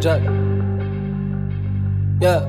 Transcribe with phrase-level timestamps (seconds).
[0.00, 0.20] Джек.
[2.20, 2.42] Yeah.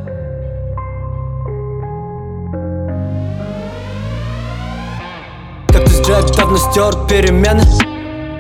[5.68, 7.64] Как ты Джек давно стер перемены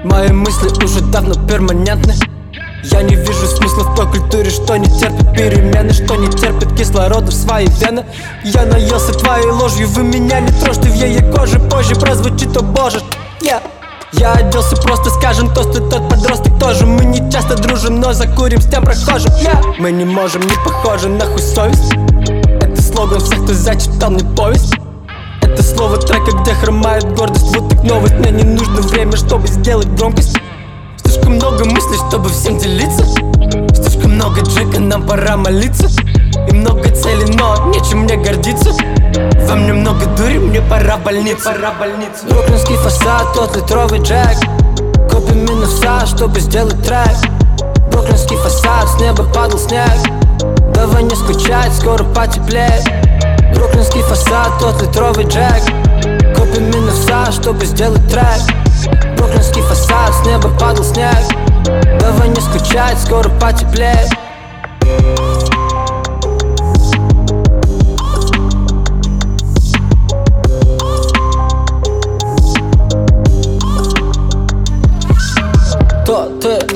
[0.04, 2.13] Мои мысли уже давно перманентны
[2.84, 7.27] я не вижу смысла в той культуре, что не терпит перемены Что не терпит кислорода
[7.27, 8.05] в свои вены
[8.45, 13.02] Я наелся твоей ложью, вы меня не трожьте в ее коже Позже прозвучит, о боже,
[13.41, 13.62] yeah.
[14.13, 16.85] Я оделся просто, скажем тост, и тот подросток тоже.
[16.85, 19.31] Мы не часто дружим, но закурим с тем прохожим.
[19.33, 19.75] Yeah.
[19.80, 21.93] Мы не можем, не похожи, нахуй совесть.
[22.61, 24.73] Это слоган всех, кто зачитал мне повесть.
[25.41, 29.88] Это слово трека, где хромает гордость Вот так новость, мне не нужно время, чтобы сделать
[29.88, 30.38] громкость.
[31.03, 33.05] Слишком много мыслей, чтобы всем делиться.
[33.75, 35.89] Слишком много джека, нам пора молиться
[36.50, 38.72] И много целей, но нечем мне гордиться.
[39.48, 41.45] Во мне много дури, мне пора в больницу.
[41.45, 42.25] Пора больницу.
[42.30, 44.38] Бруклинский фасад, тот литровый джек.
[45.09, 47.16] Купим минуса, чтобы сделать трек.
[47.92, 49.89] Бруклинский фасад, с неба падал снег.
[50.73, 52.83] Давай не скучать, скоро потеплеет.
[53.56, 55.64] Бруклинский фасад, тот литровый джек.
[56.38, 58.42] Купим минуса, чтобы сделать трек.
[59.17, 61.17] Бруклинский фасад, с неба падал снег.
[62.00, 64.09] Давай не скучать, скоро потеплеет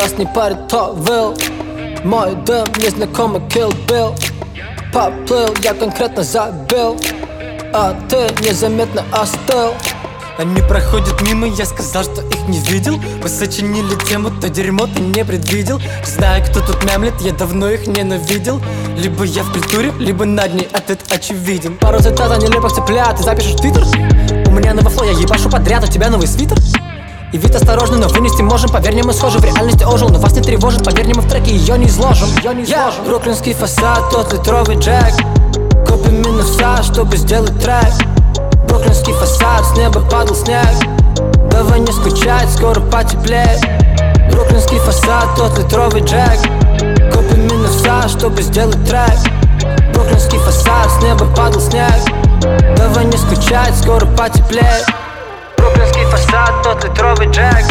[0.02, 1.38] нас не парит, то выл
[2.04, 4.18] Мой дым, незнакомый Kill Bill.
[4.92, 7.00] Поплыл, я конкретно забил.
[7.74, 9.74] А ты незаметно остыл.
[10.40, 13.00] Они проходят мимо, я сказал, что их не видел.
[13.22, 15.80] Мы сочинили тему, то дерьмо ты не предвидел.
[16.04, 18.60] Знаю, кто тут мямлет, я давно их ненавидел.
[18.98, 21.78] Либо я в культуре, либо над ней ответ очевиден.
[21.78, 23.84] Пару цитат, они лепо цеплят, ты запишешь в твиттер?
[24.48, 26.58] У меня новый фло, я ебашу подряд, у тебя новый свитер
[27.32, 30.42] и вид осторожный, но вынести можем Поверь мы схожи, в реальности ожил Но вас не
[30.42, 32.28] тревожит, поверь мы в треке ее не изложим.
[32.38, 33.02] Ее не изложим.
[33.04, 33.06] yeah.
[33.06, 35.14] Бруклинский фасад, тот литровый джек.
[35.88, 37.94] Купим минуса, чтобы сделать трек.
[38.68, 40.68] Бруклинский фасад, с неба падал снег.
[41.50, 43.62] Давай не скучать, скоро потеплеет.
[44.32, 46.40] Бруклинский фасад, тот литровый джек.
[47.14, 49.18] Купим минуса, чтобы сделать трек.
[49.94, 51.94] Бруклинский фасад, с неба падал снег.
[52.78, 54.86] Давай не скучать, скоро потеплеет
[55.74, 57.66] Кубинский фасад, тот литровый джек.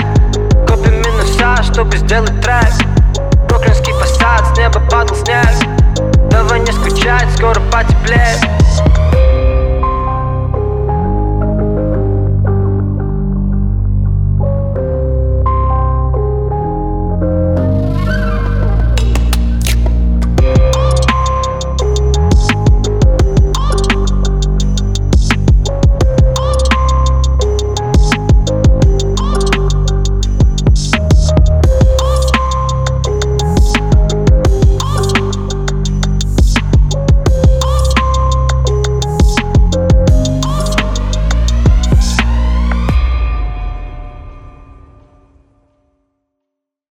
[0.66, 2.72] Копим минуса, чтобы сделать трек.
[3.48, 5.46] Бруклинский фасад, с неба падал снег
[6.30, 8.49] Давай не скучать, скоро потеплеет